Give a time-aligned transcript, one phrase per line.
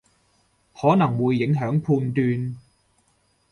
[0.73, 2.57] 可能會影響判斷